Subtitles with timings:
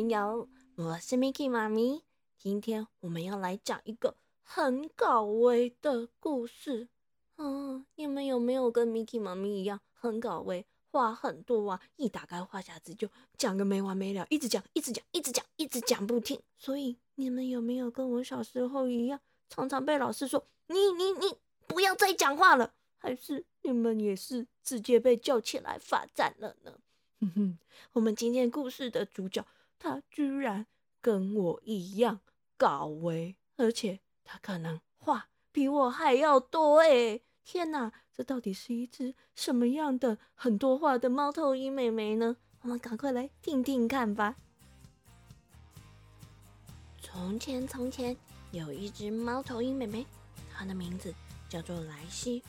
[0.00, 2.02] 朋友，我是 Miki 妈咪。
[2.38, 6.88] 今天我们要来讲一个很搞味的故事。
[7.36, 11.82] 嗯，你们有没有跟 Miki 妈咪一样很搞味，话很多啊？
[11.96, 16.40] 一打开话匣子就讲个没完没了，一直讲，一直讲，一直讲，一直讲不停。
[16.56, 21.36] 所以你们有没有跟我小时候一样，常常被老师说你你你
[21.66, 22.72] 不要再讲话了？
[22.96, 26.80] 还是你们也是直接被叫起来罚站了呢？
[27.20, 27.58] 哼哼，
[27.92, 29.44] 我们今天故事的主角，
[29.82, 30.66] 他居然
[31.00, 32.20] 跟我一样
[32.58, 37.22] 搞威，而且他可能话比我还要多哎！
[37.42, 42.36] 天哪，这到底是一只什么样的很多话的猫头鹰妹妹呢？
[42.60, 44.36] 我们赶快来听听看吧。
[47.00, 48.14] 从前，从前
[48.52, 50.06] 有一只猫头鹰妹妹，
[50.52, 51.14] 她的名字
[51.48, 52.42] 叫做莱西。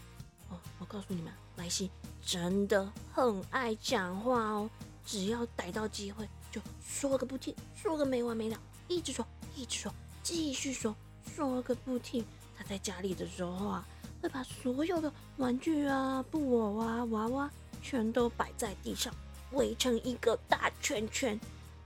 [0.49, 1.89] 哦，我告诉你们，莱西。
[2.23, 4.69] 真的很爱讲话哦，
[5.05, 10.93] 只要逮到机会就说个不停，说个没完没了，一直说，一直说，继续说，
[11.33, 12.25] 说个不停。
[12.57, 13.87] 他在家里的时候啊，
[14.21, 17.49] 会把所有的玩具啊、布偶啊、娃娃
[17.81, 19.13] 全都摆在地上，
[19.53, 21.39] 围成一个大圈圈，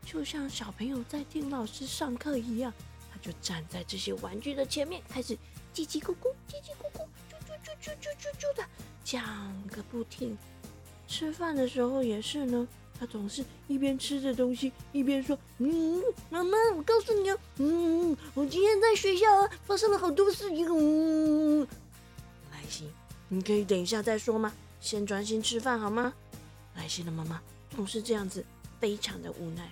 [0.03, 2.73] 就像小朋友在听老师上课一样。
[3.11, 5.37] 他就站在这些玩具的前面，开始
[5.73, 8.67] 叽叽咕咕，叽叽咕咕，啾啾啾啾啾啾啾的。
[9.03, 10.37] 讲个不停，
[11.07, 12.67] 吃饭的时候也是呢。
[12.99, 21.67] 他总是一边吃着东西，一边说：“嗯，妈妈，我告诉你哦，嗯，我今天在学校啊，发生了好多事情。”嗯，
[22.51, 22.89] 莱西，
[23.27, 24.53] 你可以等一下再说吗？
[24.79, 26.13] 先专心吃饭好吗？
[26.75, 27.41] 莱西的妈妈
[27.75, 28.45] 总是这样子，
[28.79, 29.71] 非常的无奈。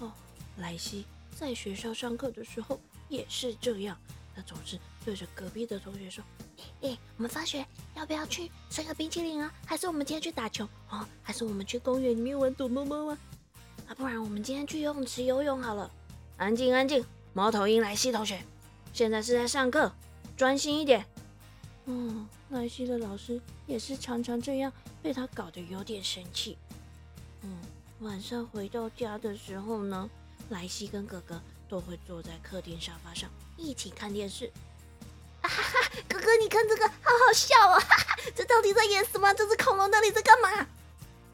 [0.00, 0.12] 哦，
[0.56, 1.04] 莱西
[1.36, 3.96] 在学校上课的时候也是这样，
[4.34, 6.24] 他总是对着隔壁的同学说。
[6.82, 9.52] 哎，我们放学要不要去吃个冰淇淋啊？
[9.66, 11.06] 还是我们今天去打球哦？
[11.22, 13.18] 还是我们去公园里面玩躲猫猫啊？
[13.88, 15.90] 啊，不然我们今天去游泳池游泳好了。
[16.36, 18.42] 安静，安静，猫头鹰莱西同学，
[18.92, 19.92] 现在是在上课，
[20.36, 21.04] 专心一点。
[21.86, 24.72] 嗯，莱西的老师也是常常这样，
[25.02, 26.56] 被他搞得有点生气。
[27.42, 27.58] 嗯，
[28.00, 30.08] 晚上回到家的时候呢，
[30.48, 34.50] 莱西跟哥哥都会坐在客厅沙发上一起看电视。
[35.42, 37.78] 哈哈，哥哥，你看这个，好好笑哦！
[37.78, 39.32] 哈哈，这到底在演什么？
[39.34, 40.66] 这只恐龙到底在干嘛？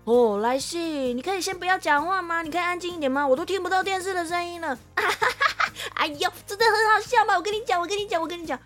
[0.04, 0.78] 哦，莱西，
[1.14, 2.42] 你可以先不要讲话吗？
[2.42, 3.26] 你可以安静一点吗？
[3.26, 4.74] 我都听不到电视的声音了。
[4.96, 5.72] 哈哈哈！
[5.94, 7.36] 哎呦，真的很好笑吗？
[7.36, 8.58] 我跟你讲，我跟你讲，我跟你讲。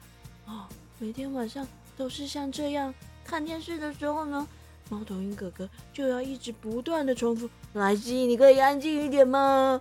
[0.47, 0.67] 哦，
[0.99, 1.67] 每天晚上
[1.97, 2.95] 都是像这样
[3.25, 4.47] 看电视的时候呢，
[4.89, 9.81] 猫头鹰哥哥就要一直不断的重复：莱西，你可以安静一点吗？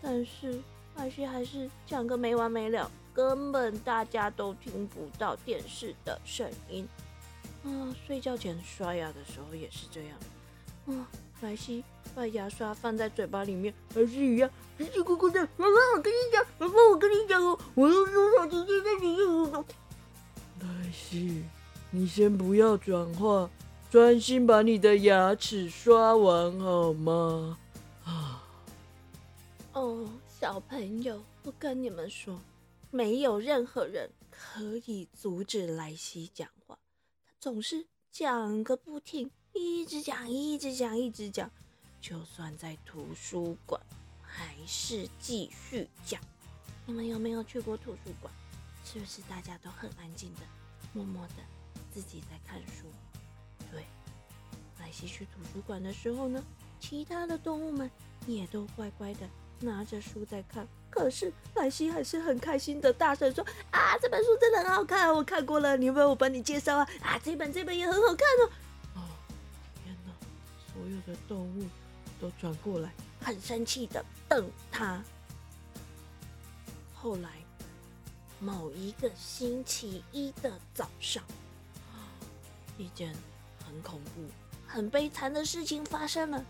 [0.00, 0.60] 但是
[0.96, 2.90] 莱西还是讲个没完没了。
[3.12, 6.88] 根本大家都听不到电视的声音。
[7.64, 10.18] 啊，睡觉前刷牙的时候也是这样。
[10.86, 11.06] 啊，
[11.40, 15.40] 莱西把牙刷放在嘴巴里面，还是一样叽叽咕咕的。
[15.56, 19.64] 妈妈，我跟你讲，妈妈，我跟你讲哦，我用手手直接在你用手。
[20.60, 21.44] 莱西，
[21.90, 23.48] 你先不要转话，
[23.90, 27.58] 专心把你的牙齿刷完好吗？
[28.04, 28.42] 啊。
[29.72, 30.06] 哦，
[30.44, 32.38] 小朋友，我跟你们说。
[32.90, 36.78] 没有任何人可以阻止莱西讲话，
[37.24, 41.50] 他总是讲个不停，一直讲，一直讲，一直讲。
[41.98, 43.80] 就算在图书馆，
[44.20, 46.20] 还是继续讲。
[46.84, 48.30] 你们有没有去过图书馆？
[48.84, 50.40] 是不是大家都很安静的，
[50.92, 51.36] 默默的
[51.90, 52.84] 自己在看书？
[53.72, 53.86] 对，
[54.78, 56.44] 莱西去图书馆的时候呢，
[56.78, 57.90] 其他的动物们
[58.26, 59.26] 也都乖乖的
[59.60, 60.66] 拿着书在看。
[60.90, 65.76] 可是莱西还是很开心的，大声说：“啊，这本书真的很好看，我看过了。
[65.76, 66.88] 你要我帮你介绍啊？
[67.02, 68.50] 啊，这本这本也很好看哦。”
[68.94, 69.02] 哦，
[69.82, 70.12] 天哪！
[70.72, 71.66] 所有的动物
[72.20, 75.02] 都转过来，很生气的瞪他。
[76.94, 77.28] 后来，
[78.38, 81.24] 某一个星期一的早上，
[82.78, 83.12] 一件
[83.66, 84.22] 很恐怖、
[84.64, 86.44] 很悲惨的事情发生了，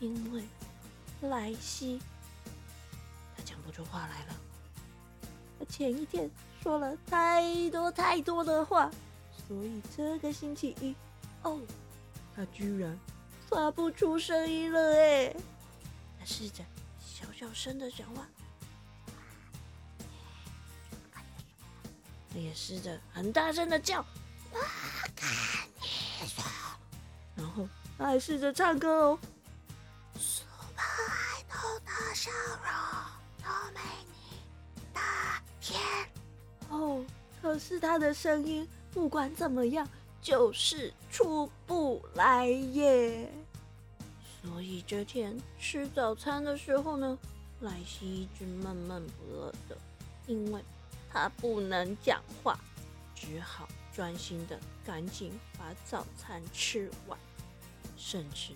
[0.00, 0.44] 因为
[1.22, 1.98] 莱西。
[3.84, 4.34] 话来了。
[5.58, 6.30] 他前一天
[6.62, 8.90] 说了太多太多的话，
[9.46, 10.94] 所以这个星期一，
[11.42, 11.60] 哦，
[12.34, 12.98] 他居然
[13.48, 15.34] 发不出声音了哎！
[16.18, 16.64] 他试着
[16.98, 18.26] 小小声的讲话，
[22.32, 24.04] 他也试着很大声的叫，
[24.52, 24.58] 我
[25.16, 26.44] 跟你说，
[27.34, 27.68] 然后
[27.98, 29.18] 他还试着唱歌哦。
[37.42, 39.88] 可是他的声音不管怎么样，
[40.20, 43.28] 就是出不来耶。
[44.42, 47.18] 所以这天吃早餐的时候呢，
[47.60, 49.76] 莱西一直闷闷不乐的，
[50.26, 50.62] 因为
[51.12, 52.58] 他不能讲话，
[53.14, 57.18] 只好专心的赶紧把早餐吃完，
[57.96, 58.52] 甚至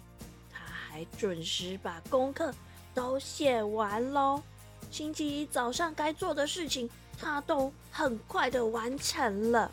[0.51, 2.55] 他还准时把功课
[2.95, 4.43] 都写完喽。
[4.91, 9.71] 星期一早上该做的事情，他都很快的完成了。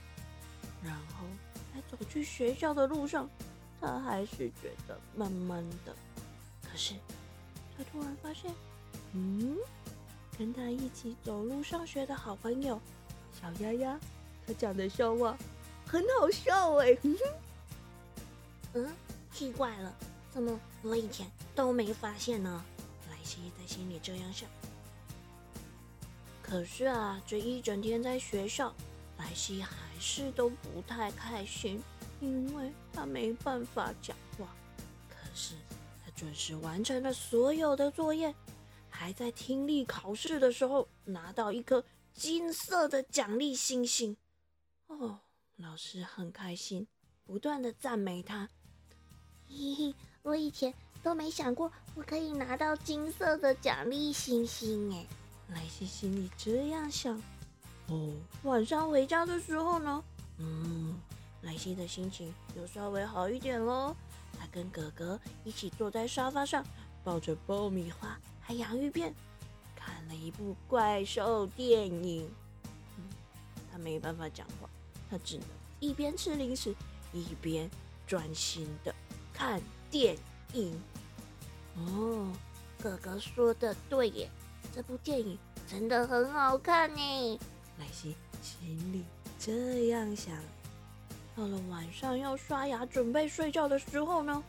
[0.83, 1.25] 然后
[1.73, 3.29] 在走去学校的路上，
[3.79, 5.95] 他还是觉得闷闷的。
[6.63, 6.93] 可是
[7.77, 8.53] 他突然发现，
[9.13, 9.57] 嗯，
[10.38, 12.79] 跟他一起走路上学的好朋友
[13.39, 13.99] 小丫丫，
[14.47, 15.38] 他讲的笑话
[15.85, 16.97] 很好笑哎。
[18.73, 18.88] 嗯，
[19.33, 19.93] 奇怪了，
[20.31, 22.63] 怎么我以前都没发现呢？
[23.09, 24.49] 莱西在心里这样想。
[26.51, 28.75] 可是啊，这一整天在学校，
[29.18, 31.81] 莱西还是都不太开心，
[32.19, 34.53] 因为他没办法讲话。
[35.07, 35.56] 可是
[36.03, 38.36] 他准时完成了所有的作业，
[38.89, 41.81] 还在听力考试的时候拿到一颗
[42.13, 44.18] 金色的奖励星星。
[44.88, 45.21] 哦，
[45.56, 46.86] 老师很开心，
[47.24, 48.50] 不断的赞美他。
[49.48, 55.07] 嘿嘿，我以前都没想过我可以拿到金色的奖励星星哎。
[55.53, 57.15] 莱西心里这样想。
[57.88, 58.13] 哦，
[58.44, 60.03] 晚上回家的时候呢，
[60.38, 60.98] 嗯，
[61.42, 63.95] 莱西的心情又稍微好一点喽。
[64.39, 66.65] 他跟哥哥一起坐在沙发上，
[67.03, 69.13] 抱着爆米花还洋芋片，
[69.75, 72.30] 看了一部怪兽电影。
[73.71, 74.69] 他没办法讲话，
[75.09, 75.48] 他只能
[75.80, 76.74] 一边吃零食，
[77.13, 77.69] 一边
[78.07, 78.95] 专心的
[79.33, 80.18] 看电
[80.53, 80.74] 影。
[81.75, 82.31] 哦，
[82.81, 84.30] 哥哥说的对耶。
[84.73, 85.38] 这部电影
[85.69, 87.39] 真的很好看呢，
[87.77, 89.03] 莱西心里
[89.38, 90.33] 这样想。
[91.35, 94.44] 到了晚上要刷牙准备睡觉的时候呢，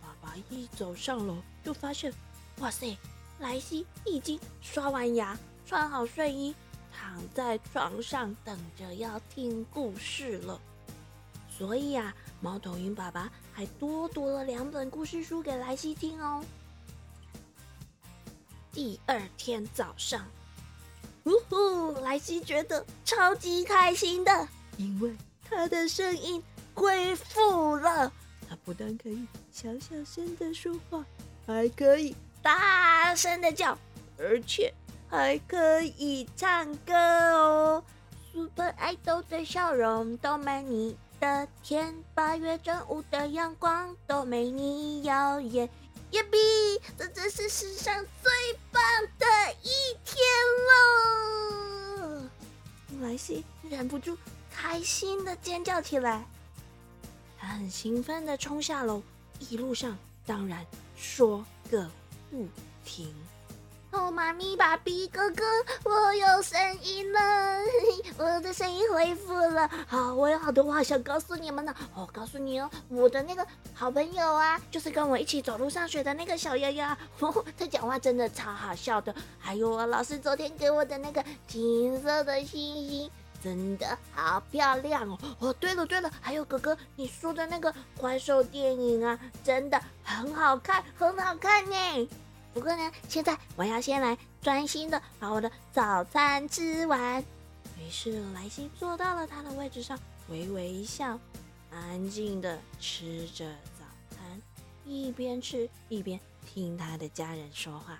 [0.00, 2.12] 爸爸一走上楼就发现，
[2.60, 2.96] 哇塞，
[3.38, 6.54] 莱西已经刷完牙，穿好睡衣，
[6.92, 10.60] 躺在床上等着要听故事了。
[11.48, 16.44] 所以啊，猫头鹰爸爸还多读了两本故事书给莱西听哦。
[18.72, 20.26] 第二天早上，
[21.24, 21.92] 呜呼！
[22.00, 24.48] 莱西觉得超级开心的，
[24.78, 25.14] 因为
[25.44, 26.42] 他的声音
[26.72, 28.10] 恢复了。
[28.48, 31.04] 他不但可以小小声的说话，
[31.46, 33.76] 还可以大声的叫，
[34.18, 34.72] 而且
[35.10, 37.84] 还可以唱歌哦。
[38.32, 45.68] Super Idol 的笑容都没你的甜，八月正午的阳光都没你耀眼。
[46.12, 46.38] 耶比，
[46.96, 48.30] 这真是世上最
[48.70, 48.82] 棒
[49.18, 49.26] 的
[49.62, 50.18] 一天
[50.68, 52.28] 喽！
[53.00, 54.16] 莱西忍不住
[54.50, 56.26] 开心的尖叫起来，
[57.38, 59.02] 他很兴奋的冲下楼，
[59.38, 60.66] 一路上当然
[60.96, 61.90] 说个
[62.30, 62.46] 不
[62.84, 63.14] 停。
[63.92, 65.44] 哦，妈咪，爸比，哥哥，
[65.84, 67.20] 我有声音了，
[68.16, 69.68] 我的声音恢复了。
[69.86, 71.74] 好，我有好多话想告诉你们呢。
[71.94, 76.96] 我告诉你哦，我的那个好朋友啊，就是跟我一起走路上学的那个小丫丫，
[77.58, 79.14] 他讲话真的超好笑的。
[79.38, 83.10] 还有啊，老师昨天给我的那个金色的星星，
[83.44, 85.18] 真的好漂亮哦。
[85.38, 92.08] 哦，对了对了，还有哥哥你说的那个怪兽电影啊，真的很好看，很好看呢。
[92.54, 97.24] 不过呢，现在我要先来专心的把我的早餐吃完。
[97.80, 101.18] 于是莱西坐到了他的位置上，微微一笑，
[101.70, 104.40] 安静的吃着早餐，
[104.84, 107.98] 一边吃一边听他的家人说话。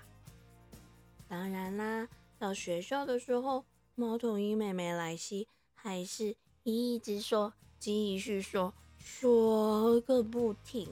[1.29, 2.07] 当然啦，
[2.39, 10.87] 到学校的时候，猫头鹰妹妹莱西还是一直说，继续说，说个不停。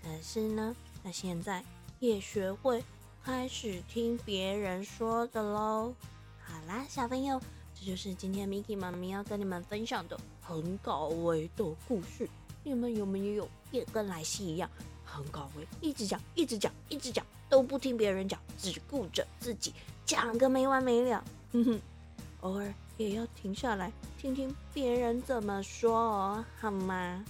[0.00, 1.64] 可是呢，那现在。
[2.00, 2.82] 也学会
[3.24, 5.92] 开始听别人说的喽。
[6.40, 7.40] 好啦，小朋友，
[7.74, 12.28] 这就是今天 Miki 妈咪要跟你们分享的很搞味的故事。
[12.62, 14.70] 你们有没有也跟莱西一样
[15.04, 19.74] 很搞味，一直讲，一直讲，一直讲，都不听别人讲，只顾着自己
[20.06, 21.24] 讲个没完没了。
[21.52, 21.80] 哼哼，
[22.42, 27.24] 偶尔也要停下来听听别人怎么说，好吗？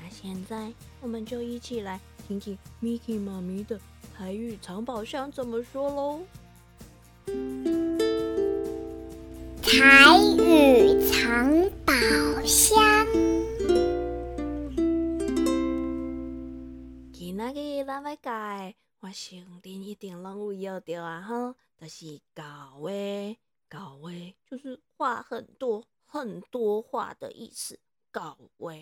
[0.00, 0.72] 那现在
[1.02, 2.00] 我们就一起来。
[2.28, 3.80] 听听 Miki 妈咪的
[4.14, 6.20] 台语藏宝箱怎么说喽？
[9.62, 11.94] 台语藏宝
[12.44, 13.06] 箱。
[17.14, 21.22] 今仔日咱要教，我想恁一定拢有要到啊！
[21.22, 22.42] 哈，就是搞
[22.78, 22.90] 话，
[23.70, 24.10] 搞话
[24.44, 27.78] 就是话很多很多话的意思。
[28.12, 28.74] 搞话，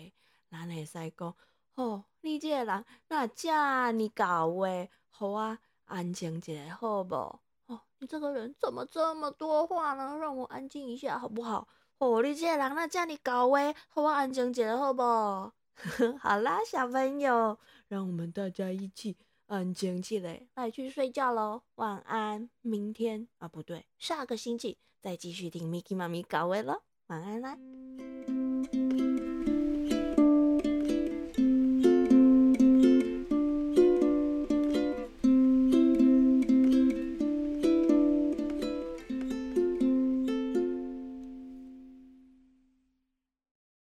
[0.51, 1.33] 咱会使讲。
[1.77, 3.51] 哦，你这个人那这
[3.93, 7.15] 么搞诶，好啊，安静一下好不？
[7.67, 10.17] 哦，你这个人怎么这么多话呢？
[10.17, 11.67] 让我安静一下好不好？
[11.99, 15.03] 哦，你这个人那这么搞诶，好我安静一下好不？
[16.19, 19.15] 好啦，小朋友，让我们大家一起
[19.45, 21.61] 安静起来，来去睡觉喽。
[21.75, 26.81] 晚安，明天啊，不对，下个星期再继续听 Miki 妈咪搞喂喽。
[27.05, 27.55] 晚安啦。